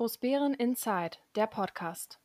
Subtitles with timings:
[0.00, 2.18] Großbären Inside, der Podcast.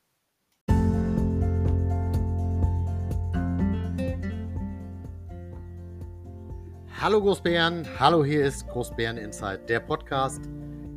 [7.02, 10.40] Hallo Großbären, hallo hier ist Großbären Inside, der Podcast,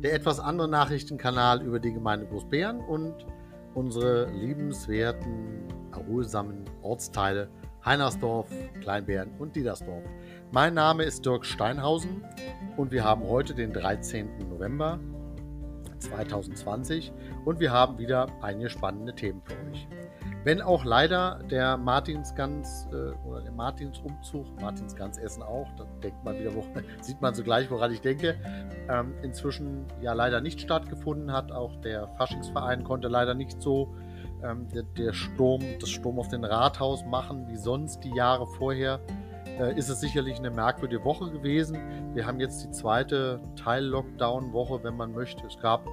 [0.01, 3.25] der etwas andere Nachrichtenkanal über die Gemeinde Großbären und
[3.73, 7.49] unsere liebenswerten, erholsamen Ortsteile
[7.83, 8.49] Heinersdorf,
[8.79, 10.05] Kleinbären und Diedersdorf.
[10.51, 12.23] Mein Name ist Dirk Steinhausen
[12.77, 14.47] und wir haben heute den 13.
[14.49, 14.97] November
[15.99, 17.11] 2020
[17.45, 19.87] und wir haben wieder einige spannende Themen für euch.
[20.45, 26.39] Wenn auch leider der Martinsgans äh, oder der Martinsumzug, Martinsgans essen auch, da denkt man
[26.39, 26.63] wieder, wo,
[27.01, 28.37] sieht man so gleich, woran ich denke,
[28.89, 31.51] ähm, inzwischen ja leider nicht stattgefunden hat.
[31.51, 33.93] Auch der Faschingsverein konnte leider nicht so
[34.41, 39.01] ähm, der, der, Sturm, das Sturm auf den Rathaus machen wie sonst die Jahre vorher.
[39.59, 41.77] Äh, ist es sicherlich eine merkwürdige Woche gewesen.
[42.13, 45.45] Wir haben jetzt die zweite Teil-Lockdown-Woche, wenn man möchte.
[45.45, 45.85] Es gab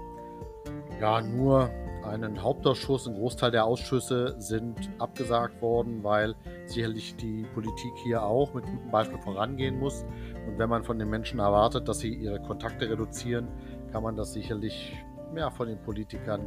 [1.01, 1.69] ja nur
[2.05, 3.09] einen Hauptausschuss.
[3.09, 8.91] Ein Großteil der Ausschüsse sind abgesagt worden, weil sicherlich die Politik hier auch mit gutem
[8.91, 10.05] Beispiel vorangehen muss.
[10.47, 13.49] Und wenn man von den Menschen erwartet, dass sie ihre Kontakte reduzieren,
[13.91, 14.97] kann man das sicherlich
[15.35, 16.47] ja, von den Politikern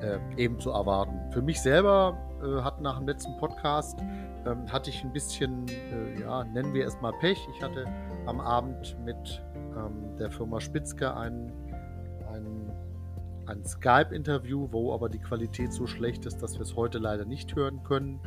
[0.00, 1.30] äh, ebenso erwarten.
[1.30, 3.98] Für mich selber äh, hat nach dem letzten Podcast
[4.46, 7.38] ähm, hatte ich ein bisschen, äh, ja, nennen wir es mal Pech.
[7.54, 7.86] Ich hatte
[8.26, 9.42] am Abend mit
[9.76, 11.52] ähm, der Firma Spitzke ein,
[12.32, 12.72] ein,
[13.46, 17.54] ein Skype-Interview, wo aber die Qualität so schlecht ist, dass wir es heute leider nicht
[17.54, 18.20] hören können.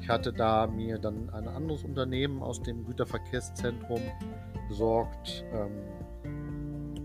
[0.00, 4.00] Ich hatte da mir dann ein anderes Unternehmen aus dem Güterverkehrszentrum
[4.68, 5.44] besorgt.
[5.52, 5.70] Ähm,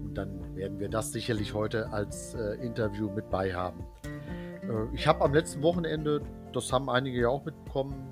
[0.10, 3.86] und dann werden wir das sicherlich heute als äh, Interview mit bei haben.
[4.64, 6.22] Äh, ich habe am letzten Wochenende,
[6.54, 8.10] das haben einige ja auch mitbekommen,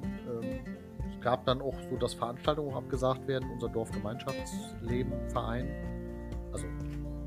[1.17, 3.49] es gab dann auch so, dass Veranstaltungen abgesagt werden.
[3.51, 5.67] Unser Dorfgemeinschaftsleben Verein,
[6.51, 6.67] also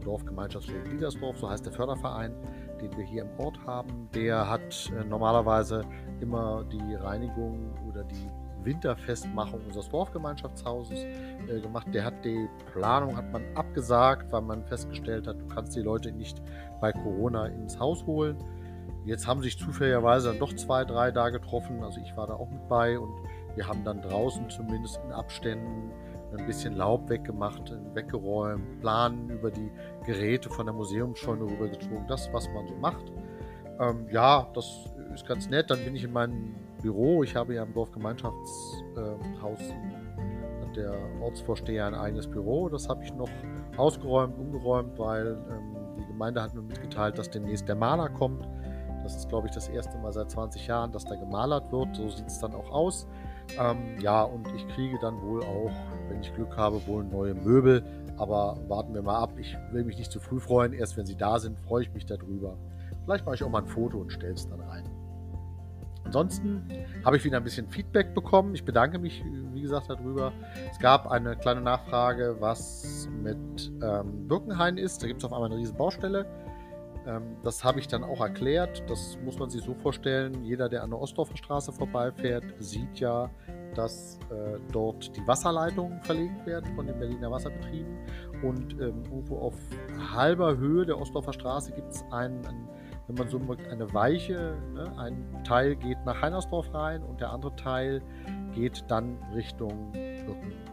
[0.05, 2.35] Dorfgemeinschaftsleben Liedersdorf, so heißt der Förderverein,
[2.81, 5.85] den wir hier im Ort haben, der hat äh, normalerweise
[6.21, 8.29] immer die Reinigung oder die
[8.63, 11.87] Winterfestmachung unseres Dorfgemeinschaftshauses äh, gemacht.
[11.93, 16.13] Der hat die Planung hat man abgesagt, weil man festgestellt hat, du kannst die Leute
[16.13, 16.41] nicht
[16.81, 18.37] bei Corona ins Haus holen.
[19.05, 21.83] Jetzt haben sich zufälligerweise dann doch zwei, drei da getroffen.
[21.83, 23.13] Also ich war da auch mit bei und
[23.57, 25.91] wir haben dann draußen zumindest in Abständen
[26.37, 29.71] ein bisschen Laub weggemacht, weggeräumt, Planen über die
[30.07, 33.13] Geräte von der Museumsscheune rübergezogen, das, was man so macht.
[33.81, 34.67] Ähm, ja, das
[35.13, 35.71] ist ganz nett.
[35.71, 37.25] Dann bin ich in meinem Büro.
[37.25, 42.69] Ich habe ja im Dorfgemeinschaftshaus äh, der Ortsvorsteher ein eigenes Büro.
[42.69, 43.29] Das habe ich noch
[43.77, 48.47] ausgeräumt, umgeräumt, weil ähm, die Gemeinde hat mir mitgeteilt, dass demnächst der Maler kommt.
[49.11, 51.97] Das ist, glaube ich, das erste Mal seit 20 Jahren, dass da gemalert wird.
[51.97, 53.09] So sieht es dann auch aus.
[53.59, 55.73] Ähm, ja, und ich kriege dann wohl auch,
[56.09, 57.83] wenn ich Glück habe, wohl neue Möbel.
[58.19, 59.33] Aber warten wir mal ab.
[59.37, 60.73] Ich will mich nicht zu früh freuen.
[60.73, 62.57] Erst wenn sie da sind, freue ich mich darüber.
[63.05, 64.85] Vielleicht mache ich auch mal ein Foto und stelle es dann rein.
[66.05, 66.65] Ansonsten
[67.05, 68.55] habe ich wieder ein bisschen Feedback bekommen.
[68.55, 70.33] Ich bedanke mich, wie gesagt, darüber.
[70.71, 75.03] Es gab eine kleine Nachfrage, was mit ähm, Birkenhain ist.
[75.03, 76.27] Da gibt es auf einmal eine riesen Baustelle.
[77.07, 78.83] Ähm, das habe ich dann auch erklärt.
[78.89, 80.45] Das muss man sich so vorstellen.
[80.45, 83.31] Jeder, der an der Ostdorfer Straße vorbeifährt, sieht ja,
[83.75, 87.99] dass äh, dort die Wasserleitungen verlegt werden von den Berliner Wasserbetrieben.
[88.43, 89.55] Und ähm, irgendwo auf
[90.15, 92.69] halber Höhe der Ostdorfer Straße gibt es einen, einen,
[93.07, 94.57] wenn man so mögt, eine Weiche.
[94.75, 94.93] Ne?
[94.99, 98.03] Ein Teil geht nach Heinersdorf rein und der andere Teil
[98.55, 100.70] geht dann Richtung Birken.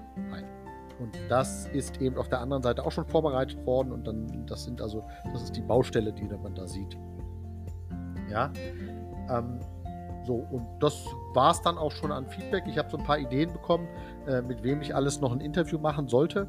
[1.00, 4.63] Und das ist eben auf der anderen Seite auch schon vorbereitet worden und dann, das
[4.63, 6.97] sind also, das ist die Baustelle, die man da sieht.
[8.30, 8.52] Ja.
[9.30, 9.59] Ähm,
[10.25, 12.66] so, und das war es dann auch schon an Feedback.
[12.68, 13.88] Ich habe so ein paar Ideen bekommen,
[14.28, 16.47] äh, mit wem ich alles noch ein Interview machen sollte.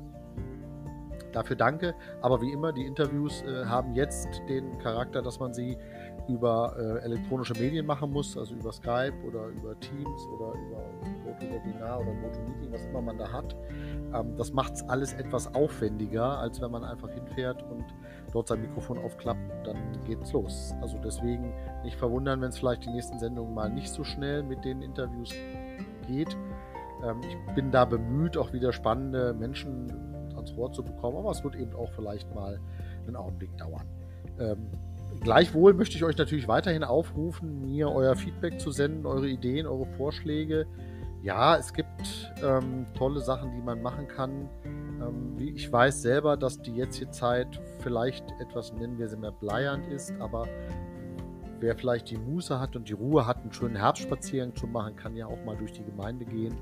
[1.32, 1.94] Dafür danke.
[2.20, 5.76] Aber wie immer, die Interviews äh, haben jetzt den Charakter, dass man sie
[6.28, 10.84] über äh, elektronische Medien machen muss, also über Skype oder über Teams oder über
[11.24, 13.56] GoToWebinar oder GoToMeeting, was immer man da hat.
[14.14, 17.84] Ähm, das macht es alles etwas aufwendiger, als wenn man einfach hinfährt und
[18.32, 20.74] dort sein Mikrofon aufklappt und dann geht's los.
[20.80, 21.52] Also deswegen
[21.82, 25.32] nicht verwundern, wenn es vielleicht die nächsten Sendungen mal nicht so schnell mit den Interviews
[26.06, 26.36] geht.
[27.04, 29.90] Ähm, ich bin da bemüht, auch wieder spannende Menschen
[30.34, 32.60] ans Wort zu bekommen, aber es wird eben auch vielleicht mal
[33.06, 33.86] einen Augenblick dauern.
[34.38, 34.70] Ähm,
[35.20, 39.86] Gleichwohl möchte ich euch natürlich weiterhin aufrufen, mir euer Feedback zu senden, eure Ideen, eure
[39.96, 40.66] Vorschläge.
[41.22, 44.48] Ja, es gibt ähm, tolle Sachen, die man machen kann.
[44.64, 49.86] Ähm, ich weiß selber, dass die jetzige Zeit vielleicht etwas, nennen wir sie mehr bleiernd
[49.88, 50.46] ist, aber
[51.60, 55.16] wer vielleicht die Muße hat und die Ruhe hat, einen schönen Herbstspaziergang zu machen, kann
[55.16, 56.54] ja auch mal durch die Gemeinde gehen.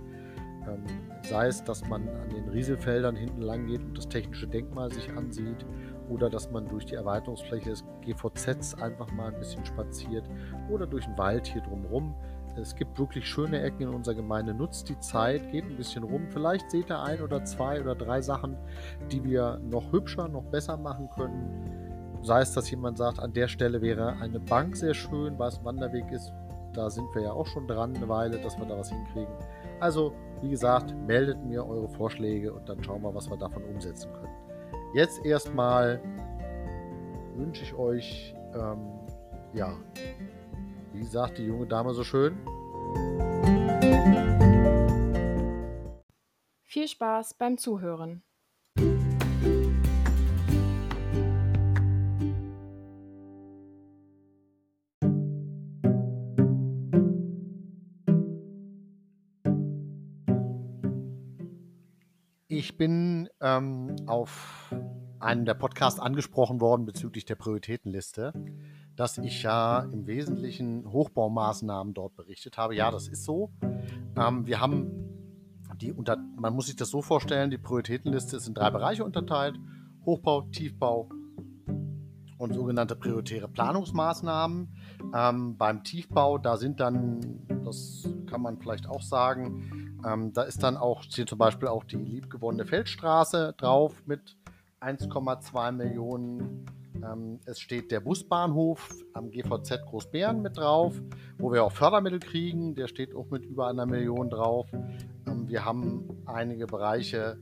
[0.67, 0.83] Ähm,
[1.23, 5.11] sei es, dass man an den Rieselfeldern hinten lang geht und das technische Denkmal sich
[5.13, 5.67] ansieht
[6.09, 10.29] oder dass man durch die Erweiterungsfläche des GVZs einfach mal ein bisschen spaziert
[10.71, 12.15] oder durch den Wald hier drumherum.
[12.57, 14.55] Es gibt wirklich schöne Ecken in unserer Gemeinde.
[14.55, 16.27] Nutzt die Zeit, geht ein bisschen rum.
[16.31, 18.57] Vielleicht seht ihr ein oder zwei oder drei Sachen,
[19.13, 22.19] die wir noch hübscher, noch besser machen können.
[22.23, 25.59] Sei es, dass jemand sagt, an der Stelle wäre eine Bank sehr schön, weil es
[25.59, 26.33] ein Wanderweg ist.
[26.73, 29.33] Da sind wir ja auch schon dran eine Weile, dass wir da was hinkriegen.
[29.81, 34.13] Also, wie gesagt, meldet mir eure Vorschläge und dann schauen wir, was wir davon umsetzen
[34.13, 34.46] können.
[34.97, 36.01] Jetzt erstmal
[37.35, 38.99] wünsche ich euch, ähm,
[39.53, 39.77] ja,
[40.95, 42.35] wie sagt die junge Dame so schön?
[46.63, 48.23] Viel Spaß beim Zuhören.
[62.57, 64.75] Ich bin ähm, auf
[65.21, 68.33] einem der Podcasts angesprochen worden bezüglich der Prioritätenliste
[68.97, 72.75] dass ich ja im Wesentlichen Hochbaumaßnahmen dort berichtet habe.
[72.75, 73.53] Ja, das ist so.
[74.17, 74.91] Ähm, wir haben
[75.77, 79.59] die unter, man muss sich das so vorstellen, die Prioritätenliste ist in drei Bereiche unterteilt.
[80.07, 81.11] Hochbau, Tiefbau
[82.39, 84.75] und sogenannte prioritäre Planungsmaßnahmen.
[85.15, 87.21] Ähm, beim Tiefbau, da sind dann,
[87.65, 91.85] das kann man vielleicht auch sagen, ähm, da ist dann auch, steht zum Beispiel auch
[91.85, 94.37] die liebgewonnene Feldstraße drauf mit
[94.81, 96.67] 1,2 Millionen
[97.03, 101.01] ähm, es steht der Busbahnhof am GVZ Großbären mit drauf,
[101.39, 102.75] wo wir auch Fördermittel kriegen.
[102.75, 104.67] Der steht auch mit über einer Million drauf.
[105.27, 107.39] Ähm, wir haben einige Bereiche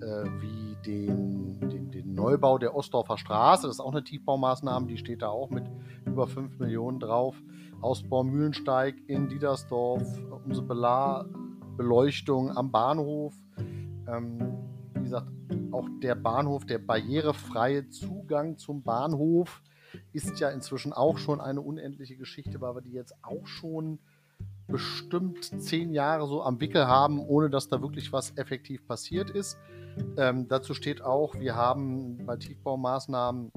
[0.00, 3.66] äh, wie den, den, den, Neubau der Ostdorfer Straße.
[3.66, 5.64] Das ist auch eine Tiefbaumaßnahme, die steht da auch mit
[6.04, 7.36] über 5 Millionen drauf.
[7.80, 10.02] Ausbau Mühlensteig in Diedersdorf,
[10.44, 11.26] unsere Belar
[11.76, 13.34] Beleuchtung am Bahnhof.
[14.08, 14.38] Ähm,
[14.94, 15.28] wie gesagt,
[15.72, 19.62] auch der Bahnhof, der barrierefreie Zugang zum Bahnhof
[20.12, 23.98] ist ja inzwischen auch schon eine unendliche Geschichte, weil wir die jetzt auch schon
[24.66, 29.56] bestimmt zehn Jahre so am Wickel haben, ohne dass da wirklich was effektiv passiert ist.
[30.16, 33.52] Ähm, dazu steht auch, wir haben bei Tiefbaumaßnahmen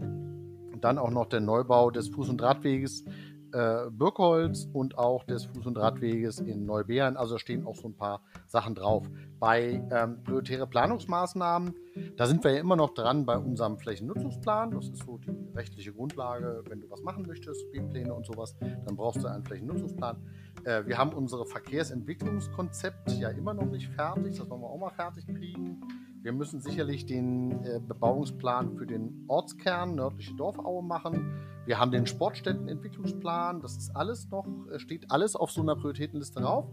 [0.82, 3.04] dann auch noch der Neubau des Fuß- und Radweges
[3.54, 7.18] äh, Birkholz und auch des Fuß- und Radweges in Neubeeren.
[7.18, 9.10] Also stehen auch so ein paar Sachen drauf.
[9.40, 11.74] Bei ähm, prioritäre Planungsmaßnahmen,
[12.18, 14.72] da sind wir ja immer noch dran bei unserem Flächennutzungsplan.
[14.72, 18.96] Das ist so die rechtliche Grundlage, wenn du was machen möchtest, B-Pläne und sowas, dann
[18.96, 20.18] brauchst du einen Flächennutzungsplan.
[20.66, 24.38] Äh, wir haben unsere Verkehrsentwicklungskonzept ja immer noch nicht fertig.
[24.38, 25.82] Das wollen wir auch mal fertig kriegen.
[26.22, 31.34] Wir müssen sicherlich den äh, Bebauungsplan für den Ortskern nördliche Dorfaue machen.
[31.66, 33.62] Wir haben den Sportstättenentwicklungsplan.
[33.62, 36.66] Das ist alles noch, äh, steht alles auf so einer Prioritätenliste drauf.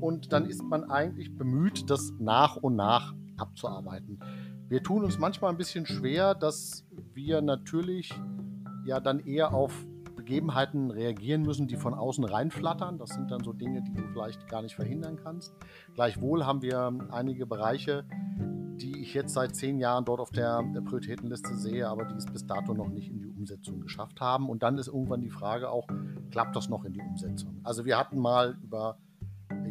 [0.00, 4.20] Und dann ist man eigentlich bemüht, das nach und nach abzuarbeiten.
[4.68, 8.14] Wir tun uns manchmal ein bisschen schwer, dass wir natürlich
[8.86, 9.84] ja dann eher auf
[10.14, 12.98] Begebenheiten reagieren müssen, die von außen reinflattern.
[12.98, 15.52] Das sind dann so Dinge, die du vielleicht gar nicht verhindern kannst.
[15.94, 18.04] Gleichwohl haben wir einige Bereiche,
[19.12, 22.72] ich jetzt seit zehn Jahren dort auf der, Prioritätenliste sehe, aber die es bis dato
[22.72, 24.48] noch nicht in die Umsetzung geschafft haben.
[24.48, 25.86] Und dann ist irgendwann die Frage auch,
[26.30, 27.60] klappt das noch in die Umsetzung?
[27.62, 28.98] Also wir hatten mal über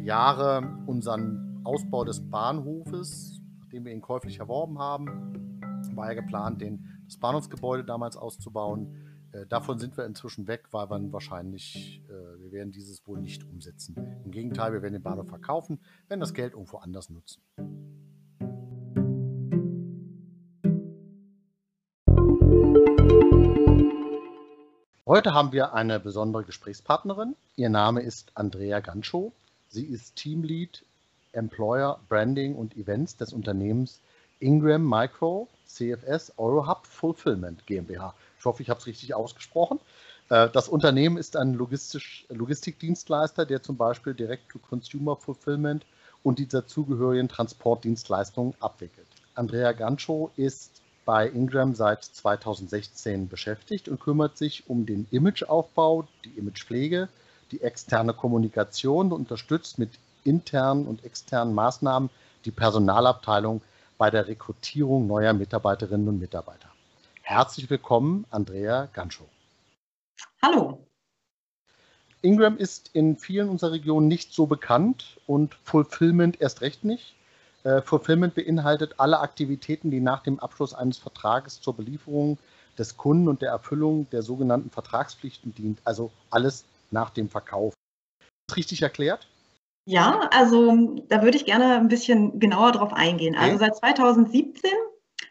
[0.00, 5.50] Jahre unseren Ausbau des Bahnhofes, nachdem wir ihn käuflich erworben haben,
[5.96, 8.94] war ja geplant, den, das Bahnhofsgebäude damals auszubauen.
[9.32, 13.42] Äh, davon sind wir inzwischen weg, weil wir wahrscheinlich, äh, wir werden dieses wohl nicht
[13.42, 13.96] umsetzen.
[14.24, 17.42] Im Gegenteil, wir werden den Bahnhof verkaufen, werden das Geld irgendwo anders nutzen.
[25.12, 27.36] Heute haben wir eine besondere Gesprächspartnerin.
[27.56, 29.32] Ihr Name ist Andrea Gancho.
[29.68, 30.86] Sie ist Teamlead
[31.32, 34.00] Employer Branding und Events des Unternehmens
[34.40, 38.14] Ingram Micro CFS Eurohub Fulfillment GmbH.
[38.38, 39.80] Ich hoffe, ich habe es richtig ausgesprochen.
[40.30, 45.84] Äh, das Unternehmen ist ein Logistikdienstleister, der zum Beispiel Direct-to-Consumer Fulfillment
[46.22, 49.08] und die dazugehörigen Transportdienstleistungen abwickelt.
[49.34, 56.30] Andrea Gancho ist bei Ingram seit 2016 beschäftigt und kümmert sich um den Imageaufbau, die
[56.38, 57.08] Imagepflege,
[57.50, 59.90] die externe Kommunikation und unterstützt mit
[60.24, 62.10] internen und externen Maßnahmen
[62.44, 63.60] die Personalabteilung
[63.98, 66.68] bei der Rekrutierung neuer Mitarbeiterinnen und Mitarbeiter.
[67.22, 69.28] Herzlich willkommen, Andrea Ganschow.
[70.42, 70.86] Hallo.
[72.20, 77.14] Ingram ist in vielen unserer Regionen nicht so bekannt und Fulfillment erst recht nicht.
[77.64, 82.38] Äh, Fulfillment beinhaltet alle Aktivitäten, die nach dem Abschluss eines Vertrages zur Belieferung
[82.78, 87.74] des Kunden und der Erfüllung der sogenannten Vertragspflichten dient, also alles nach dem Verkauf.
[88.20, 89.28] Ist das richtig erklärt?
[89.84, 93.34] Ja, also da würde ich gerne ein bisschen genauer drauf eingehen.
[93.34, 94.70] Also seit 2017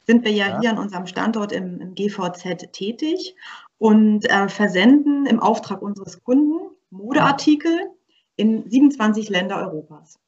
[0.06, 0.60] sind wir ja, ja.
[0.60, 3.36] hier an unserem Standort im, im GVZ tätig
[3.78, 6.60] und äh, versenden im Auftrag unseres Kunden
[6.90, 7.92] Modeartikel
[8.36, 10.20] in 27 Länder Europas.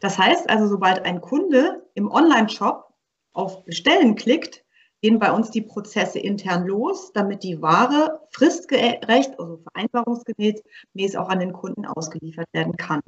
[0.00, 2.92] Das heißt also, sobald ein Kunde im Online-Shop
[3.32, 4.64] auf Bestellen klickt,
[5.02, 11.40] gehen bei uns die Prozesse intern los, damit die Ware fristgerecht, also vereinbarungsgemäß auch an
[11.40, 13.02] den Kunden ausgeliefert werden kann.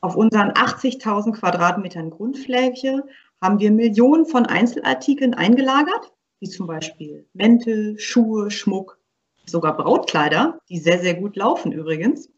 [0.00, 3.04] Auf unseren 80.000 Quadratmetern Grundfläche
[3.40, 8.98] haben wir Millionen von Einzelartikeln eingelagert, wie zum Beispiel Mäntel, Schuhe, Schmuck,
[9.46, 12.30] sogar Brautkleider, die sehr, sehr gut laufen übrigens.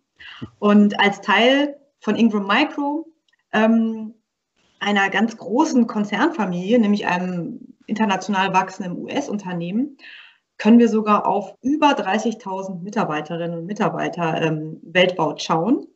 [0.58, 3.11] Und als Teil von Ingram Micro,
[3.52, 4.14] ähm,
[4.80, 9.96] einer ganz großen Konzernfamilie, nämlich einem international wachsenden US-Unternehmen,
[10.58, 15.86] können wir sogar auf über 30.000 Mitarbeiterinnen und Mitarbeiter ähm, weltweit schauen.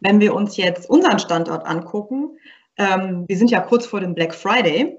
[0.00, 2.38] Wenn wir uns jetzt unseren Standort angucken,
[2.76, 4.98] ähm, wir sind ja kurz vor dem Black Friday,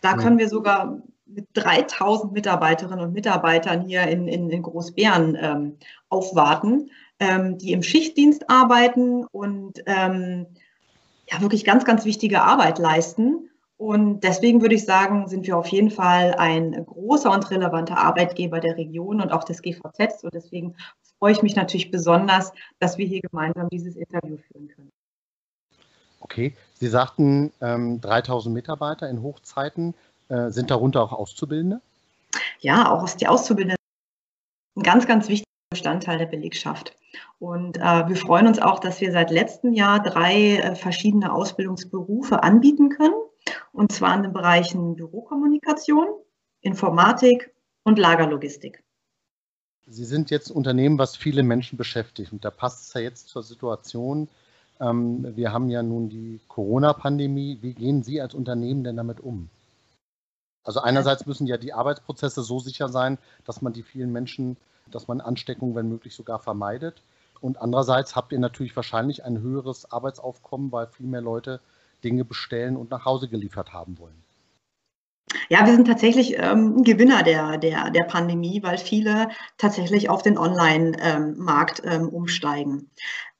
[0.00, 5.78] da können wir sogar mit 3000 Mitarbeiterinnen und Mitarbeitern hier in, in, in Großbären ähm,
[6.08, 6.90] aufwarten,
[7.20, 10.46] ähm, die im Schichtdienst arbeiten und ähm,
[11.32, 13.48] ja, wirklich ganz, ganz wichtige Arbeit leisten.
[13.76, 18.60] Und deswegen würde ich sagen, sind wir auf jeden Fall ein großer und relevanter Arbeitgeber
[18.60, 20.22] der Region und auch des GVZ.
[20.22, 20.76] Und deswegen
[21.18, 24.90] freue ich mich natürlich besonders, dass wir hier gemeinsam dieses Interview führen können.
[26.20, 29.94] Okay, Sie sagten ähm, 3000 Mitarbeiter in Hochzeiten.
[30.28, 31.80] Äh, sind darunter auch Auszubildende?
[32.60, 33.76] Ja, auch aus die Auszubildenden.
[34.76, 36.96] Ein ganz, ganz wichtiger Bestandteil der Belegschaft.
[37.38, 42.42] Und äh, wir freuen uns auch, dass wir seit letztem Jahr drei äh, verschiedene Ausbildungsberufe
[42.42, 43.14] anbieten können.
[43.72, 46.06] Und zwar in den Bereichen Bürokommunikation,
[46.60, 47.52] Informatik
[47.82, 48.82] und Lagerlogistik.
[49.86, 52.32] Sie sind jetzt Unternehmen, was viele Menschen beschäftigt.
[52.32, 54.28] Und da passt es ja jetzt zur Situation.
[54.80, 57.58] Ähm, wir haben ja nun die Corona-Pandemie.
[57.60, 59.48] Wie gehen Sie als Unternehmen denn damit um?
[60.64, 64.56] Also einerseits müssen ja die Arbeitsprozesse so sicher sein, dass man die vielen Menschen,
[64.90, 67.02] dass man Ansteckungen, wenn möglich, sogar vermeidet.
[67.40, 71.60] Und andererseits habt ihr natürlich wahrscheinlich ein höheres Arbeitsaufkommen, weil viel mehr Leute
[72.04, 74.22] Dinge bestellen und nach Hause geliefert haben wollen.
[75.48, 80.38] Ja, wir sind tatsächlich ähm, Gewinner der, der, der Pandemie, weil viele tatsächlich auf den
[80.38, 82.90] Online-Markt ähm, umsteigen.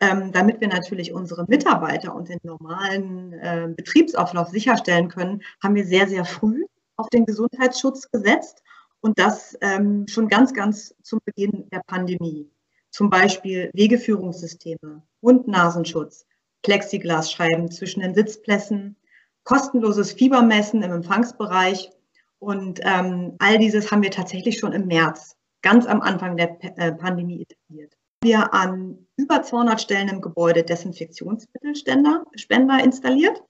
[0.00, 5.84] Ähm, damit wir natürlich unsere Mitarbeiter und den normalen äh, Betriebsauflauf sicherstellen können, haben wir
[5.84, 6.64] sehr, sehr früh
[6.96, 8.62] auf den Gesundheitsschutz gesetzt
[9.02, 12.50] und das ähm, schon ganz, ganz zum Beginn der Pandemie.
[12.90, 16.26] Zum Beispiel Wegeführungssysteme, Mund-Nasenschutz,
[16.62, 18.96] Plexiglasscheiben zwischen den Sitzplätzen,
[19.44, 21.90] kostenloses Fiebermessen im Empfangsbereich
[22.38, 26.68] und ähm, all dieses haben wir tatsächlich schon im März, ganz am Anfang der P
[26.76, 27.94] äh, Pandemie etabliert.
[28.22, 33.42] Wir an über 200 Stellen im Gebäude Desinfektionsmittelspender Spender installiert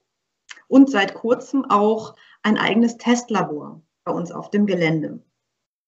[0.68, 5.22] und seit kurzem auch ein eigenes Testlabor bei uns auf dem Gelände.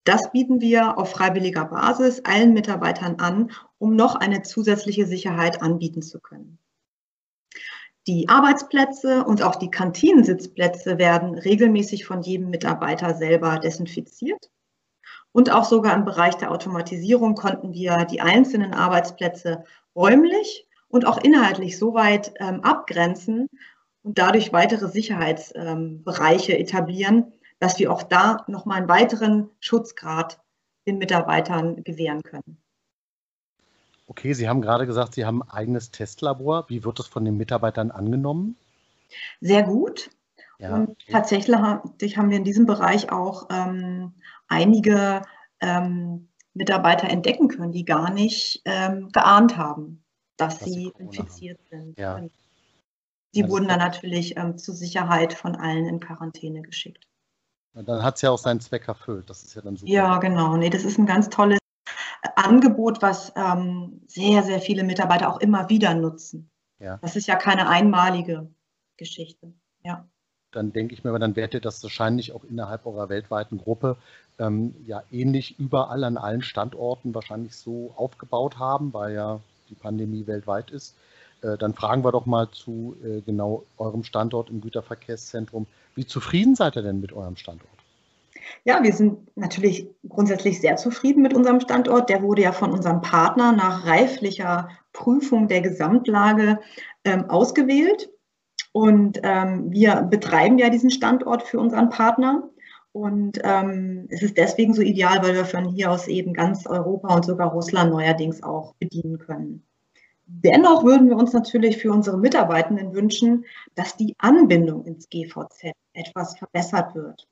[0.05, 6.03] Das bieten wir auf freiwilliger Basis allen Mitarbeitern an, um noch eine zusätzliche Sicherheit anbieten
[6.03, 6.59] zu können.
[8.07, 14.51] Die Arbeitsplätze und auch die Kantinensitzplätze werden regelmäßig von jedem Mitarbeiter selber desinfiziert.
[15.33, 19.65] Und auch sogar im Bereich der Automatisierung konnten wir die einzelnen Arbeitsplätze
[19.97, 23.49] räumlich und auch inhaltlich so weit ähm, abgrenzen
[24.03, 30.41] und dadurch weitere Sicherheitsbereiche ähm, etablieren, dass wir auch da nochmal einen weiteren Schutzgrad
[30.87, 32.59] den Mitarbeitern gewähren können.
[34.07, 36.67] Okay, Sie haben gerade gesagt, Sie haben ein eigenes Testlabor.
[36.69, 38.57] Wie wird das von den Mitarbeitern angenommen?
[39.41, 40.11] Sehr gut.
[40.59, 44.13] Ja, und tatsächlich haben wir in diesem Bereich auch ähm,
[44.47, 45.23] einige
[45.61, 50.05] ähm, Mitarbeiter entdecken können, die gar nicht ähm, geahnt haben,
[50.37, 51.85] dass Was sie infiziert haben.
[51.85, 51.99] sind.
[51.99, 52.21] Ja.
[53.35, 57.09] Die ja, wurden dann natürlich ähm, zur Sicherheit von allen in Quarantäne geschickt.
[57.75, 59.29] Dann hat es ja auch seinen Zweck erfüllt.
[59.29, 59.91] Das ist ja dann super.
[59.91, 60.57] Ja, genau.
[60.57, 61.59] Nee, das ist ein ganz tolles
[62.37, 66.51] Angebot, was ähm, sehr, sehr viele Mitarbeiter auch immer wieder nutzen.
[66.79, 66.99] Ja.
[67.03, 68.49] Das ist ja keine einmalige
[68.97, 69.53] Geschichte.
[69.83, 70.07] Ja.
[70.53, 73.97] Dann denke ich mir, dann werdet ihr das wahrscheinlich auch innerhalb eurer weltweiten Gruppe
[74.39, 80.27] ähm, ja ähnlich überall an allen Standorten wahrscheinlich so aufgebaut haben, weil ja die Pandemie
[80.27, 80.97] weltweit ist.
[81.45, 85.67] Äh, dann fragen wir doch mal zu äh, genau eurem Standort im Güterverkehrszentrum.
[85.95, 87.69] Wie zufrieden seid ihr denn mit eurem Standort?
[88.65, 92.09] Ja, wir sind natürlich grundsätzlich sehr zufrieden mit unserem Standort.
[92.09, 96.61] Der wurde ja von unserem Partner nach reiflicher Prüfung der Gesamtlage
[97.05, 98.11] ähm, ausgewählt.
[98.73, 102.49] Und ähm, wir betreiben ja diesen Standort für unseren Partner.
[102.93, 107.15] Und ähm, es ist deswegen so ideal, weil wir von hier aus eben ganz Europa
[107.15, 109.65] und sogar Russland neuerdings auch bedienen können.
[110.27, 116.39] Dennoch würden wir uns natürlich für unsere Mitarbeitenden wünschen, dass die Anbindung ins GVZ etwas
[116.39, 117.27] verbessert wird.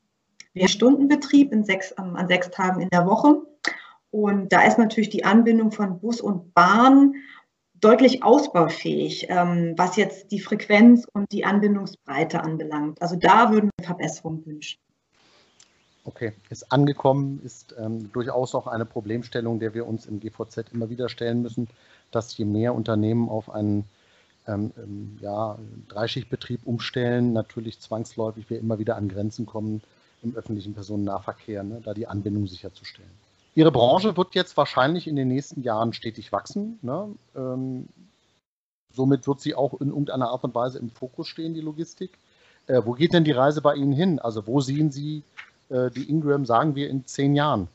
[0.52, 3.42] Wir haben Stundenbetrieb sechs, an sechs Tagen in der Woche.
[4.10, 7.14] Und da ist natürlich die Anbindung von Bus und Bahn
[7.80, 13.00] deutlich ausbaufähig, ähm, was jetzt die Frequenz und die Anbindungsbreite anbelangt.
[13.00, 14.78] Also da würden wir Verbesserungen wünschen.
[16.04, 20.90] Okay, ist angekommen, ist ähm, durchaus auch eine Problemstellung, der wir uns im GVZ immer
[20.90, 21.68] wieder stellen müssen,
[22.14, 23.84] dass je mehr Unternehmen auf einen
[24.46, 29.82] ähm, ähm, ja, Dreischichtbetrieb umstellen, natürlich zwangsläufig wir immer wieder an Grenzen kommen
[30.22, 33.10] im öffentlichen Personennahverkehr, ne, da die Anbindung sicherzustellen.
[33.54, 36.78] Ihre Branche wird jetzt wahrscheinlich in den nächsten Jahren stetig wachsen.
[36.82, 37.08] Ne?
[37.36, 37.88] Ähm,
[38.94, 42.12] somit wird sie auch in irgendeiner Art und Weise im Fokus stehen, die Logistik.
[42.66, 44.18] Äh, wo geht denn die Reise bei Ihnen hin?
[44.18, 45.22] Also wo sehen Sie
[45.68, 47.68] äh, die Ingram, sagen wir, in zehn Jahren?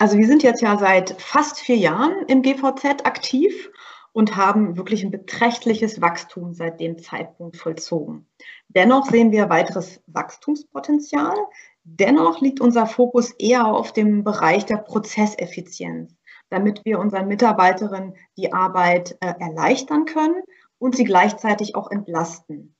[0.00, 3.70] Also wir sind jetzt ja seit fast vier Jahren im GVZ aktiv
[4.12, 8.24] und haben wirklich ein beträchtliches Wachstum seit dem Zeitpunkt vollzogen.
[8.68, 11.34] Dennoch sehen wir weiteres Wachstumspotenzial.
[11.82, 16.14] Dennoch liegt unser Fokus eher auf dem Bereich der Prozesseffizienz,
[16.48, 20.42] damit wir unseren Mitarbeiterinnen die Arbeit äh, erleichtern können
[20.78, 22.76] und sie gleichzeitig auch entlasten.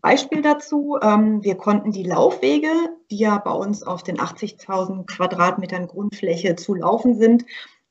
[0.00, 2.68] Beispiel dazu, ähm, wir konnten die Laufwege,
[3.10, 7.44] die ja bei uns auf den 80.000 Quadratmetern Grundfläche zu laufen sind,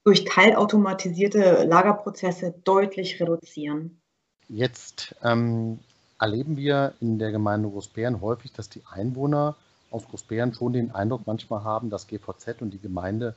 [0.04, 4.02] durch teilautomatisierte Lagerprozesse deutlich reduzieren.
[4.48, 5.80] Jetzt ähm,
[6.20, 9.56] erleben wir in der Gemeinde Großbären häufig, dass die Einwohner
[9.92, 13.36] aus Großbären schon den Eindruck manchmal haben, dass GVZ und die Gemeinde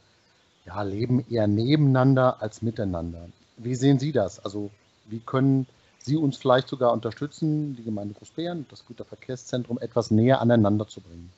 [0.65, 3.29] ja, leben eher nebeneinander als miteinander.
[3.57, 4.45] Wie sehen Sie das?
[4.45, 4.71] Also
[5.07, 5.67] wie können
[6.05, 11.31] Sie uns vielleicht sogar unterstützen, die Gemeinde Großbären das Güterverkehrszentrum etwas näher aneinander zu bringen?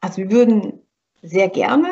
[0.00, 0.80] Also wir würden
[1.22, 1.88] sehr gerne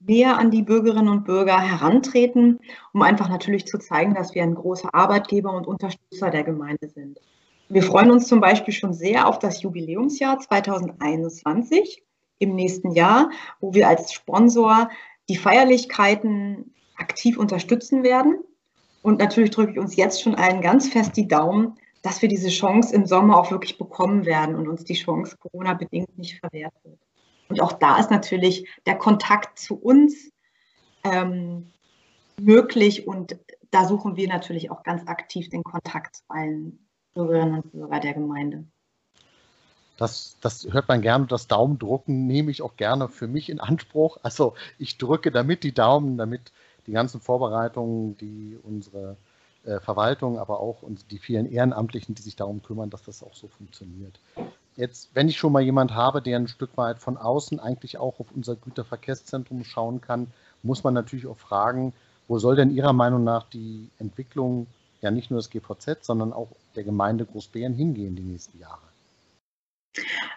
[0.00, 2.58] näher an die Bürgerinnen und Bürger herantreten,
[2.92, 7.20] um einfach natürlich zu zeigen, dass wir ein großer Arbeitgeber und Unterstützer der Gemeinde sind.
[7.68, 12.02] Wir freuen uns zum Beispiel schon sehr auf das Jubiläumsjahr 2021
[12.38, 14.90] im nächsten Jahr, wo wir als Sponsor
[15.28, 18.40] die Feierlichkeiten aktiv unterstützen werden.
[19.02, 22.48] Und natürlich drücke ich uns jetzt schon allen ganz fest die Daumen, dass wir diese
[22.48, 26.98] Chance im Sommer auch wirklich bekommen werden und uns die Chance Corona-bedingt nicht verwehrt wird.
[27.48, 30.32] Und auch da ist natürlich der Kontakt zu uns
[31.04, 31.70] ähm,
[32.40, 33.36] möglich und
[33.70, 38.14] da suchen wir natürlich auch ganz aktiv den Kontakt zu allen Bürgerinnen und Bürgern der
[38.14, 38.64] Gemeinde.
[39.96, 41.26] Das, das hört man gerne.
[41.26, 44.18] Das Daumendrucken nehme ich auch gerne für mich in Anspruch.
[44.22, 46.52] Also ich drücke damit die Daumen, damit
[46.86, 49.16] die ganzen Vorbereitungen, die unsere
[49.64, 53.34] äh, Verwaltung, aber auch uns, die vielen Ehrenamtlichen, die sich darum kümmern, dass das auch
[53.34, 54.18] so funktioniert.
[54.76, 58.18] Jetzt, wenn ich schon mal jemand habe, der ein Stück weit von außen eigentlich auch
[58.18, 60.28] auf unser Güterverkehrszentrum schauen kann,
[60.62, 61.92] muss man natürlich auch fragen,
[62.28, 64.66] wo soll denn Ihrer Meinung nach die Entwicklung
[65.00, 68.80] ja nicht nur des GVZ, sondern auch der Gemeinde Großbären hingehen die nächsten Jahre?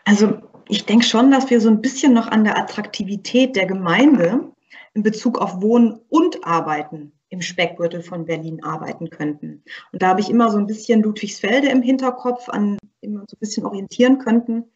[0.03, 4.51] Also ich denke schon, dass wir so ein bisschen noch an der Attraktivität der Gemeinde
[4.95, 9.63] in Bezug auf Wohnen und Arbeiten im Speckgürtel von Berlin arbeiten könnten.
[9.91, 13.31] Und da habe ich immer so ein bisschen Ludwigsfelde im Hinterkopf, an dem wir uns
[13.31, 14.71] so ein bisschen orientieren könnten.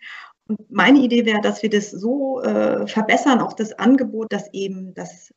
[0.47, 4.93] Und meine Idee wäre, dass wir das so äh, verbessern, auch das Angebot, dass eben
[4.93, 5.33] das,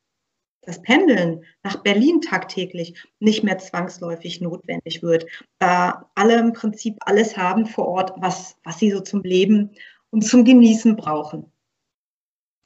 [0.63, 5.25] das Pendeln nach Berlin tagtäglich nicht mehr zwangsläufig notwendig wird.
[5.59, 9.71] Da alle im Prinzip alles haben vor Ort, was, was sie so zum Leben
[10.09, 11.45] und zum Genießen brauchen.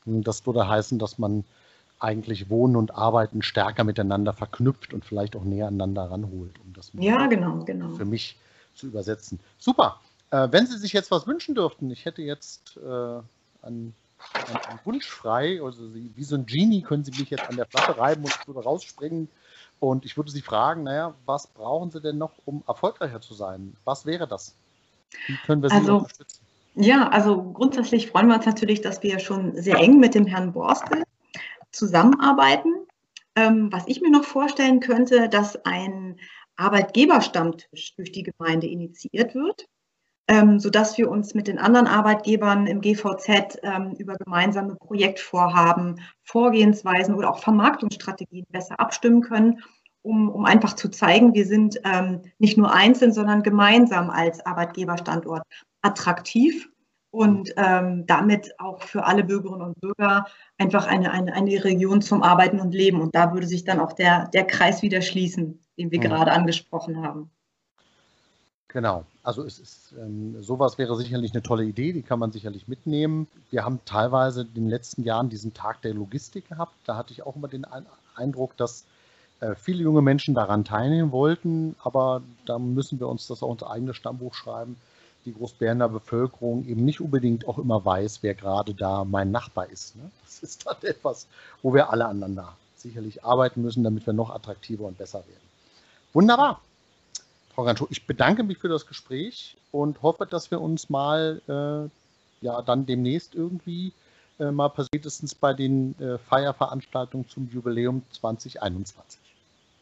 [0.05, 1.43] Das würde heißen, dass man
[1.99, 6.91] eigentlich Wohnen und Arbeiten stärker miteinander verknüpft und vielleicht auch näher aneinander ranholt, um das
[6.93, 7.89] ja, genau, genau.
[7.95, 8.37] für mich
[8.75, 9.39] zu übersetzen.
[9.57, 9.99] Super.
[10.29, 13.23] Äh, wenn Sie sich jetzt was wünschen dürften, ich hätte jetzt äh, einen,
[13.61, 13.93] einen,
[14.33, 17.65] einen, Wunsch frei, also Sie, wie so ein Genie können Sie mich jetzt an der
[17.65, 19.29] Flasche reiben und ich würde rausspringen.
[19.79, 23.75] Und ich würde Sie fragen, naja, was brauchen Sie denn noch, um erfolgreicher zu sein?
[23.85, 24.55] Was wäre das?
[25.27, 26.41] Wie können wir Sie also, unterstützen?
[26.75, 30.51] Ja, also grundsätzlich freuen wir uns natürlich, dass wir schon sehr eng mit dem Herrn
[30.53, 31.03] Borstel
[31.71, 32.73] zusammenarbeiten.
[33.35, 36.19] Ähm, was ich mir noch vorstellen könnte, dass ein
[36.55, 39.67] Arbeitgeberstammtisch durch die Gemeinde initiiert wird,
[40.27, 47.13] ähm, sodass wir uns mit den anderen Arbeitgebern im GVZ ähm, über gemeinsame Projektvorhaben, Vorgehensweisen
[47.15, 49.61] oder auch Vermarktungsstrategien besser abstimmen können,
[50.01, 55.43] um, um einfach zu zeigen, wir sind ähm, nicht nur einzeln, sondern gemeinsam als Arbeitgeberstandort
[55.81, 56.69] attraktiv
[57.11, 60.25] und ähm, damit auch für alle Bürgerinnen und Bürger
[60.57, 63.01] einfach eine, eine, eine Region zum Arbeiten und Leben.
[63.01, 66.03] Und da würde sich dann auch der, der Kreis wieder schließen, den wir mhm.
[66.03, 67.31] gerade angesprochen haben.
[68.69, 72.67] Genau, also es ist, ähm, sowas wäre sicherlich eine tolle Idee, die kann man sicherlich
[72.67, 73.27] mitnehmen.
[73.49, 76.73] Wir haben teilweise in den letzten Jahren diesen Tag der Logistik gehabt.
[76.85, 77.65] Da hatte ich auch immer den
[78.15, 78.85] Eindruck, dass
[79.39, 83.63] äh, viele junge Menschen daran teilnehmen wollten, aber da müssen wir uns das auch ins
[83.63, 84.75] eigene Stammbuch schreiben
[85.27, 89.95] die Großbärener Bevölkerung eben nicht unbedingt auch immer weiß, wer gerade da mein Nachbar ist.
[89.97, 90.09] Ne?
[90.23, 91.27] Das ist dann etwas,
[91.61, 95.47] wo wir alle aneinander sicherlich arbeiten müssen, damit wir noch attraktiver und besser werden.
[96.13, 96.61] Wunderbar.
[97.53, 102.45] Frau Gantow, ich bedanke mich für das Gespräch und hoffe, dass wir uns mal äh,
[102.45, 103.93] ja dann demnächst irgendwie
[104.39, 109.19] äh, mal spätestens bei den äh, Feierveranstaltungen zum Jubiläum 2021.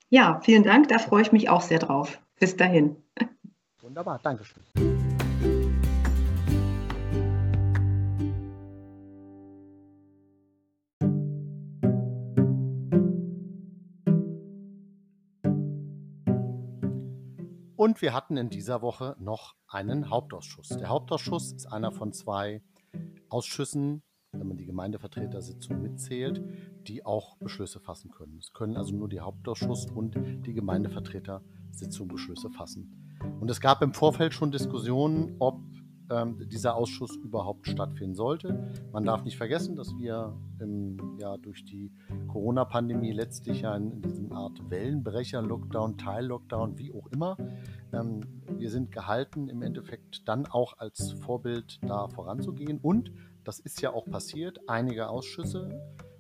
[0.10, 0.88] Ja, vielen Dank.
[0.88, 2.20] Da freue ich mich auch sehr drauf.
[2.40, 2.96] Bis dahin.
[3.82, 4.64] Wunderbar, Dankeschön.
[17.86, 20.70] Und wir hatten in dieser Woche noch einen Hauptausschuss.
[20.70, 22.64] Der Hauptausschuss ist einer von zwei
[23.30, 26.42] Ausschüssen, wenn man die Gemeindevertretersitzung mitzählt,
[26.88, 28.40] die auch Beschlüsse fassen können.
[28.40, 33.20] Es können also nur die Hauptausschuss und die Gemeindevertretersitzung Beschlüsse fassen.
[33.40, 35.62] Und es gab im Vorfeld schon Diskussionen, ob
[36.10, 38.72] ähm, dieser Ausschuss überhaupt stattfinden sollte.
[38.92, 41.92] Man darf nicht vergessen, dass wir im, ja, durch die
[42.28, 47.38] Corona-Pandemie letztlich ja in, in diesem Art Wellenbrecher, Lockdown, Teil-Lockdown, wie auch immer,
[47.94, 48.22] ähm,
[48.58, 52.80] wir sind gehalten, im Endeffekt dann auch als Vorbild da voranzugehen.
[52.82, 53.12] Und
[53.44, 54.60] das ist ja auch passiert.
[54.68, 55.70] Einige Ausschüsse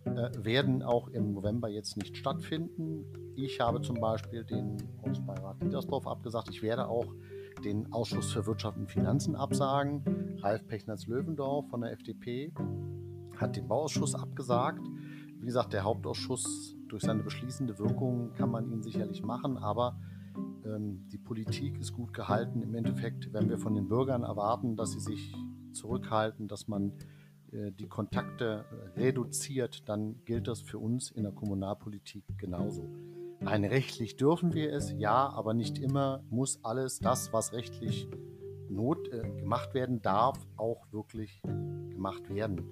[0.05, 3.05] äh, werden auch im November jetzt nicht stattfinden.
[3.35, 6.49] Ich habe zum Beispiel den Ortsbeirat Niedersdorf abgesagt.
[6.49, 7.13] Ich werde auch
[7.65, 10.37] den Ausschuss für Wirtschaft und Finanzen absagen.
[10.41, 12.53] Ralf Pechners-Löwendorf von der FDP
[13.37, 14.87] hat den Bauausschuss abgesagt.
[15.39, 19.99] Wie gesagt, der Hauptausschuss durch seine beschließende Wirkung kann man ihn sicherlich machen, aber
[20.63, 22.61] ähm, die Politik ist gut gehalten.
[22.61, 25.35] Im Endeffekt, wenn wir von den Bürgern erwarten, dass sie sich
[25.73, 26.93] zurückhalten, dass man
[27.51, 32.87] äh, die Kontakte reduziert, dann gilt das für uns in der Kommunalpolitik genauso.
[33.45, 38.07] Rein rechtlich dürfen wir es, ja, aber nicht immer muss alles das, was rechtlich
[38.69, 41.41] not äh, gemacht werden darf, auch wirklich
[41.91, 42.67] gemacht werden.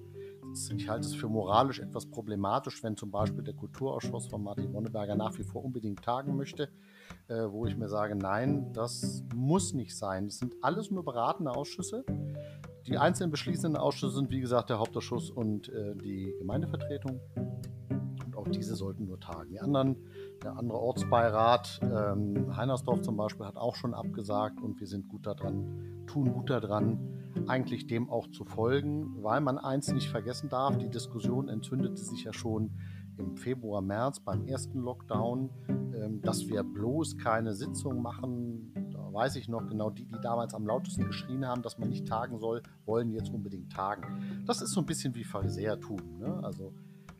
[0.76, 5.16] Ich halte es für moralisch etwas problematisch, wenn zum Beispiel der Kulturausschuss von Martin Wonneberger
[5.16, 6.68] nach wie vor unbedingt tagen möchte,
[7.28, 10.26] äh, wo ich mir sage, nein, das muss nicht sein.
[10.26, 12.04] Es sind alles nur beratende Ausschüsse.
[12.86, 17.20] Die einzelnen beschließenden Ausschüsse sind, wie gesagt, der Hauptausschuss und äh, die Gemeindevertretung.
[18.24, 19.50] Und auch diese sollten nur tagen.
[19.50, 19.96] Die anderen
[20.42, 25.26] der andere Ortsbeirat, ähm, Heinersdorf zum Beispiel, hat auch schon abgesagt und wir sind gut
[25.26, 26.98] daran, tun gut daran,
[27.46, 32.24] eigentlich dem auch zu folgen, weil man eins nicht vergessen darf, die Diskussion entzündete sich
[32.24, 32.70] ja schon
[33.16, 38.72] im Februar, März beim ersten Lockdown, ähm, dass wir bloß keine Sitzung machen.
[38.92, 42.06] Da weiß ich noch genau, die, die damals am lautesten geschrien haben, dass man nicht
[42.08, 44.42] tagen soll, wollen jetzt unbedingt tagen.
[44.46, 46.18] Das ist so ein bisschen wie Pharisäertum.
[46.18, 46.40] Ne?
[46.42, 46.74] Also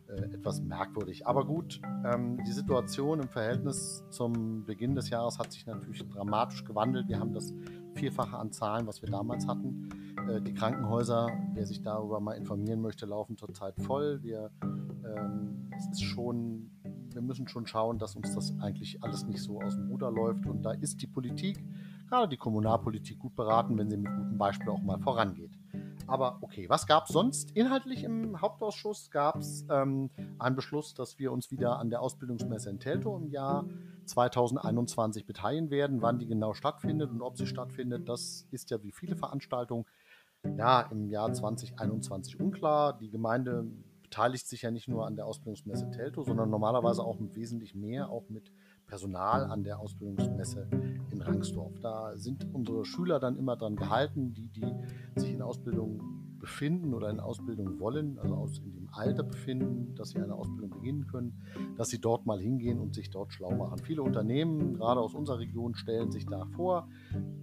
[0.07, 1.27] etwas merkwürdig.
[1.27, 6.63] Aber gut, ähm, die Situation im Verhältnis zum Beginn des Jahres hat sich natürlich dramatisch
[6.63, 7.07] gewandelt.
[7.07, 7.53] Wir haben das
[7.93, 9.89] Vierfache an Zahlen, was wir damals hatten.
[10.29, 14.21] Äh, die Krankenhäuser, wer sich darüber mal informieren möchte, laufen zurzeit voll.
[14.23, 16.69] Wir, ähm, es ist schon,
[17.13, 20.45] wir müssen schon schauen, dass uns das eigentlich alles nicht so aus dem Ruder läuft.
[20.45, 21.63] Und da ist die Politik,
[22.09, 25.51] gerade die Kommunalpolitik, gut beraten, wenn sie mit gutem Beispiel auch mal vorangeht.
[26.07, 27.51] Aber okay, was gab es sonst?
[27.51, 32.69] Inhaltlich im Hauptausschuss gab es ähm, einen Beschluss, dass wir uns wieder an der Ausbildungsmesse
[32.69, 33.65] in Teltow im Jahr
[34.05, 36.01] 2021 beteiligen werden.
[36.01, 39.85] Wann die genau stattfindet und ob sie stattfindet, das ist ja wie viele Veranstaltungen
[40.57, 42.97] ja im Jahr 2021 unklar.
[42.99, 43.65] Die Gemeinde
[44.03, 48.09] beteiligt sich ja nicht nur an der Ausbildungsmesse Teltow, sondern normalerweise auch mit wesentlich mehr,
[48.09, 48.51] auch mit
[48.87, 50.67] Personal an der Ausbildungsmesse
[51.11, 51.79] in Rangsdorf.
[51.81, 54.73] Da sind unsere Schüler dann immer dran gehalten, die, die
[55.15, 55.99] sich in Ausbildung
[56.39, 60.69] befinden oder in Ausbildung wollen, also aus, in dem Alter befinden, dass sie eine Ausbildung
[60.69, 61.41] beginnen können,
[61.75, 63.79] dass sie dort mal hingehen und sich dort schlau machen.
[63.79, 66.87] Viele Unternehmen, gerade aus unserer Region, stellen sich da vor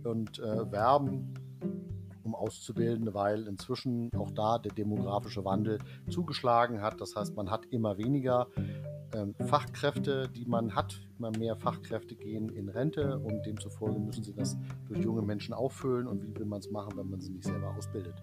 [0.05, 1.35] und äh, werben
[2.25, 7.01] um Auszubildende, weil inzwischen auch da der demografische Wandel zugeschlagen hat.
[7.01, 8.49] Das heißt, man hat immer weniger
[9.15, 11.01] ähm, Fachkräfte, die man hat.
[11.19, 14.57] Immer mehr Fachkräfte gehen in Rente und demzufolge müssen sie das
[14.89, 16.07] durch junge Menschen auffüllen.
[16.07, 18.15] Und wie will man es machen, wenn man sie nicht selber ausbildet?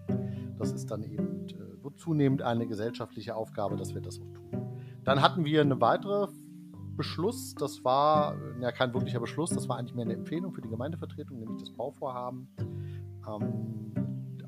[0.58, 4.50] Das ist dann eben äh, wird zunehmend eine gesellschaftliche Aufgabe, dass wir das auch tun.
[5.04, 6.28] Dann hatten wir eine weitere
[6.96, 10.68] Beschluss, das war ja kein wirklicher Beschluss, das war eigentlich mehr eine Empfehlung für die
[10.68, 12.48] Gemeindevertretung, nämlich das Bauvorhaben.
[13.28, 13.92] Ähm,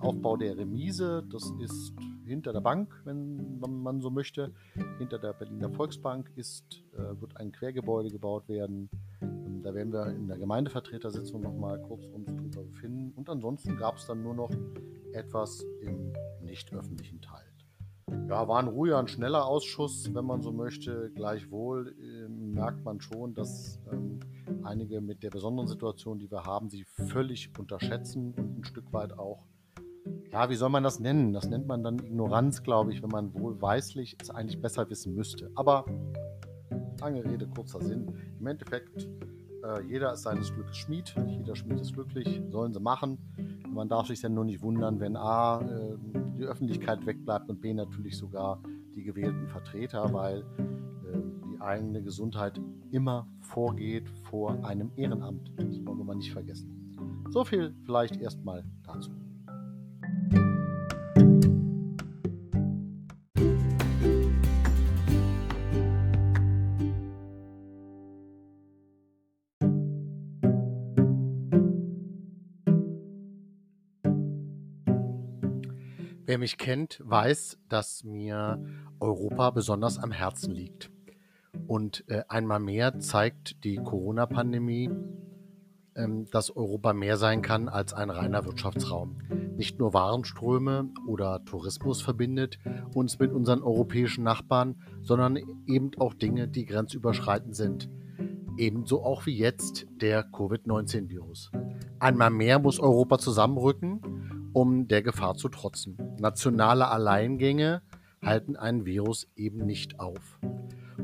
[0.01, 1.95] Aufbau der Remise, das ist
[2.27, 4.53] hinter der Bank, wenn man so möchte.
[4.99, 8.89] Hinter der Berliner Volksbank ist, äh, wird ein Quergebäude gebaut werden.
[9.21, 13.13] Ähm, da werden wir in der Gemeindevertretersitzung nochmal kurz uns drüber befinden.
[13.15, 14.51] Und ansonsten gab es dann nur noch
[15.13, 17.45] etwas im nicht öffentlichen Teil.
[18.29, 21.11] Ja, war ein ruhiger, ein schneller Ausschuss, wenn man so möchte.
[21.15, 24.21] Gleichwohl äh, merkt man schon, dass ähm,
[24.65, 29.19] einige mit der besonderen Situation, die wir haben, sie völlig unterschätzen und ein Stück weit
[29.19, 29.45] auch,
[30.33, 31.33] ja, wie soll man das nennen?
[31.33, 35.51] Das nennt man dann Ignoranz, glaube ich, wenn man wohlweislich es eigentlich besser wissen müsste.
[35.55, 35.85] Aber
[37.01, 38.11] lange Rede, kurzer Sinn.
[38.41, 39.09] Im Endeffekt,
[39.65, 43.19] äh, jeder ist seines Glückes Schmied, jeder Schmied ist glücklich, sollen sie machen.
[43.69, 45.97] Man darf sich dann nur nicht wundern, wenn A, äh,
[46.39, 48.63] die Öffentlichkeit wegbleibt und B, natürlich sogar
[48.95, 50.45] die gewählten Vertreter, weil
[51.63, 55.53] eigene Gesundheit immer vorgeht vor einem Ehrenamt.
[55.57, 56.83] Das wollen wir mal nicht vergessen.
[57.31, 59.11] So viel vielleicht erstmal dazu.
[76.25, 78.65] Wer mich kennt, weiß, dass mir
[79.01, 80.92] Europa besonders am Herzen liegt.
[81.73, 84.91] Und äh, einmal mehr zeigt die Corona-Pandemie,
[85.97, 89.23] ähm, dass Europa mehr sein kann als ein reiner Wirtschaftsraum.
[89.57, 92.59] Nicht nur Warenströme oder Tourismus verbindet
[92.93, 97.89] uns mit unseren europäischen Nachbarn, sondern eben auch Dinge, die grenzüberschreitend sind.
[98.59, 101.53] Ebenso auch wie jetzt der Covid-19-Virus.
[101.99, 104.03] Einmal mehr muss Europa zusammenrücken
[104.53, 105.97] um der Gefahr zu trotzen.
[106.21, 107.81] Nationale Alleingänge
[108.23, 110.39] halten ein Virus eben nicht auf.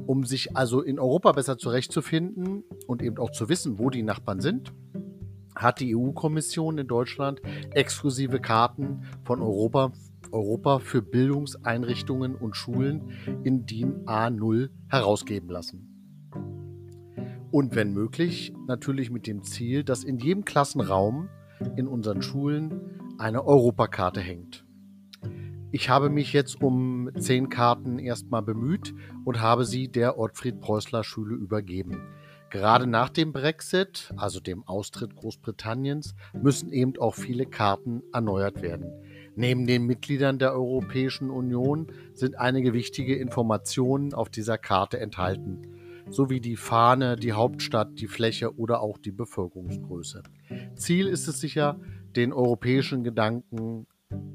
[0.08, 4.40] Um sich also in Europa besser zurechtzufinden und eben auch zu wissen, wo die Nachbarn
[4.40, 4.72] sind,
[5.54, 7.42] hat die EU-Kommission in Deutschland
[7.72, 9.92] exklusive Karten von Europa,
[10.32, 13.10] Europa für Bildungseinrichtungen und Schulen
[13.44, 16.64] in DIN A0 herausgeben lassen.
[17.50, 21.28] Und wenn möglich, natürlich mit dem Ziel, dass in jedem Klassenraum
[21.76, 24.64] in unseren Schulen eine Europakarte hängt.
[25.70, 28.94] Ich habe mich jetzt um zehn Karten erstmal bemüht
[29.26, 32.00] und habe sie der Ottfried Preußler Schule übergeben.
[32.48, 38.90] Gerade nach dem Brexit, also dem Austritt Großbritanniens, müssen eben auch viele Karten erneuert werden.
[39.36, 45.66] Neben den Mitgliedern der Europäischen Union sind einige wichtige Informationen auf dieser Karte enthalten,
[46.08, 50.22] sowie die Fahne, die Hauptstadt, die Fläche oder auch die Bevölkerungsgröße.
[50.76, 51.78] Ziel ist es sicher,
[52.16, 53.86] den europäischen Gedanken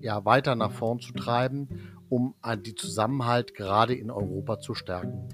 [0.03, 1.67] ja, weiter nach vorn zu treiben,
[2.09, 5.29] um die Zusammenhalt gerade in Europa zu stärken.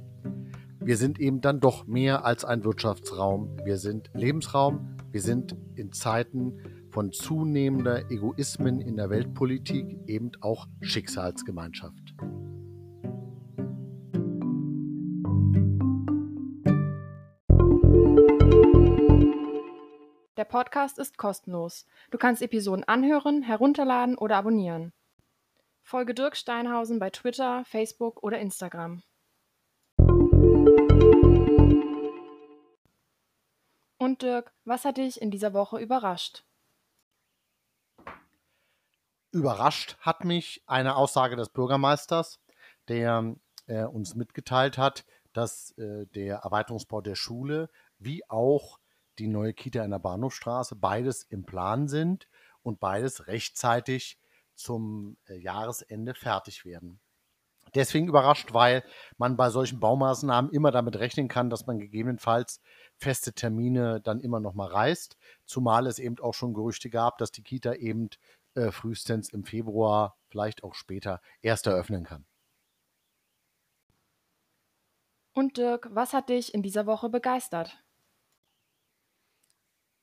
[0.80, 3.58] Wir sind eben dann doch mehr als ein Wirtschaftsraum.
[3.65, 4.95] Wir sind Lebensraum.
[5.12, 12.08] Wir sind in Zeiten von zunehmender Egoismen in der Weltpolitik eben auch Schicksalsgemeinschaft.
[20.49, 21.85] Podcast ist kostenlos.
[22.09, 24.93] Du kannst Episoden anhören, herunterladen oder abonnieren.
[25.83, 29.03] Folge Dirk Steinhausen bei Twitter, Facebook oder Instagram.
[33.99, 36.43] Und Dirk, was hat dich in dieser Woche überrascht?
[39.31, 42.39] Überrascht hat mich eine Aussage des Bürgermeisters,
[42.88, 43.35] der
[43.67, 48.78] äh, uns mitgeteilt hat, dass äh, der Erweiterungsbau der Schule wie auch
[49.19, 52.27] die neue Kita in der Bahnhofstraße, beides im Plan sind
[52.63, 54.19] und beides rechtzeitig
[54.55, 56.99] zum äh, Jahresende fertig werden.
[57.75, 58.84] Deswegen überrascht, weil
[59.17, 62.62] man bei solchen Baumaßnahmen immer damit rechnen kann, dass man gegebenenfalls
[62.97, 65.17] feste Termine dann immer noch mal reißt.
[65.45, 68.10] Zumal es eben auch schon Gerüchte gab, dass die Kita eben
[68.55, 72.25] äh, frühestens im Februar, vielleicht auch später, erst eröffnen kann.
[75.34, 77.77] Und Dirk, was hat dich in dieser Woche begeistert?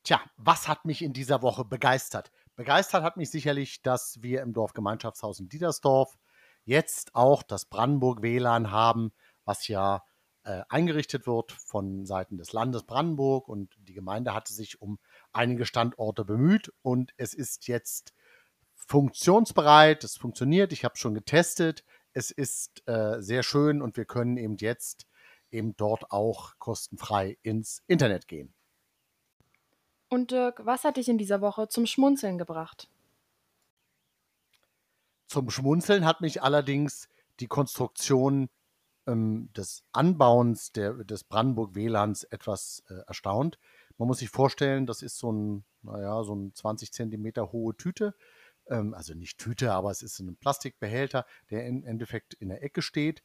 [0.06, 2.30] Tja, was hat mich in dieser Woche begeistert?
[2.54, 6.16] Begeistert hat mich sicherlich, dass wir im Dorfgemeinschaftshaus in Diedersdorf
[6.62, 9.12] jetzt auch das Brandenburg WLAN haben,
[9.44, 10.04] was ja
[10.44, 13.48] äh, eingerichtet wird von Seiten des Landes Brandenburg.
[13.48, 15.00] Und die Gemeinde hatte sich um
[15.32, 16.72] einige Standorte bemüht.
[16.82, 18.14] Und es ist jetzt
[18.76, 23.82] funktionsbereit, es funktioniert, ich habe schon getestet, es ist äh, sehr schön.
[23.82, 25.08] Und wir können eben jetzt
[25.50, 28.55] eben dort auch kostenfrei ins Internet gehen.
[30.16, 32.88] Und Dirk, was hat dich in dieser Woche zum Schmunzeln gebracht?
[35.26, 38.48] Zum Schmunzeln hat mich allerdings die Konstruktion
[39.06, 43.58] ähm, des Anbauens der, des Brandenburg-WLANs etwas äh, erstaunt.
[43.98, 48.14] Man muss sich vorstellen, das ist so ein, naja, so ein 20 Zentimeter hohe Tüte.
[48.68, 52.80] Ähm, also nicht Tüte, aber es ist ein Plastikbehälter, der im Endeffekt in der Ecke
[52.80, 53.22] steht.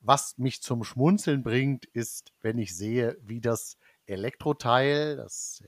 [0.00, 5.64] Was mich zum Schmunzeln bringt, ist, wenn ich sehe, wie das Elektroteil, das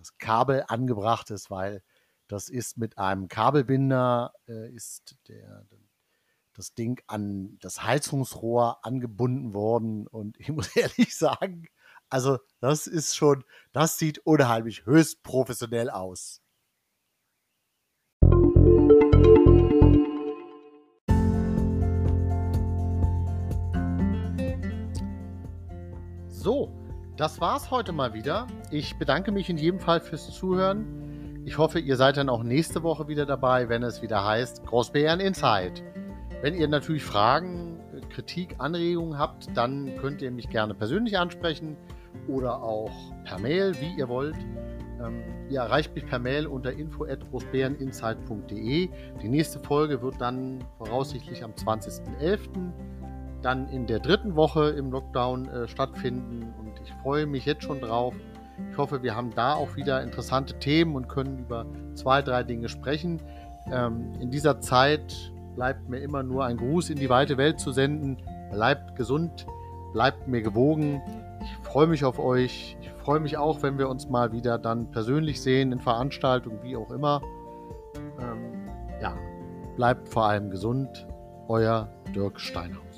[0.00, 1.82] das Kabel angebracht ist, weil
[2.26, 5.66] das ist mit einem Kabelbinder, äh, ist der,
[6.54, 10.06] das Ding an das Heizungsrohr angebunden worden.
[10.06, 11.66] Und ich muss ehrlich sagen,
[12.08, 16.42] Also, das ist schon, das sieht unheimlich höchst professionell aus.
[26.28, 26.79] So,
[27.20, 28.48] das war's heute mal wieder.
[28.70, 31.42] Ich bedanke mich in jedem Fall fürs Zuhören.
[31.44, 35.20] Ich hoffe, ihr seid dann auch nächste Woche wieder dabei, wenn es wieder heißt Großbären
[35.20, 35.82] Insight.
[36.40, 37.78] Wenn ihr natürlich Fragen,
[38.08, 41.76] Kritik, Anregungen habt, dann könnt ihr mich gerne persönlich ansprechen
[42.26, 42.90] oder auch
[43.24, 44.36] per Mail, wie ihr wollt.
[45.04, 48.88] Ähm, ihr erreicht mich per Mail unter info@großbäreninsight.de.
[49.22, 52.38] Die nächste Folge wird dann voraussichtlich am 20.11.
[53.42, 57.80] dann in der dritten Woche im Lockdown äh, stattfinden und ich freue mich jetzt schon
[57.80, 58.14] drauf.
[58.70, 62.68] Ich hoffe, wir haben da auch wieder interessante Themen und können über zwei, drei Dinge
[62.68, 63.20] sprechen.
[63.72, 67.72] Ähm, in dieser Zeit bleibt mir immer nur ein Gruß in die weite Welt zu
[67.72, 68.18] senden.
[68.50, 69.46] Bleibt gesund,
[69.92, 71.02] bleibt mir gewogen.
[71.42, 72.76] Ich freue mich auf euch.
[72.80, 76.76] Ich freue mich auch, wenn wir uns mal wieder dann persönlich sehen, in Veranstaltungen, wie
[76.76, 77.22] auch immer.
[78.20, 78.68] Ähm,
[79.00, 79.14] ja,
[79.76, 81.06] bleibt vor allem gesund.
[81.48, 82.89] Euer Dirk Steinhaus.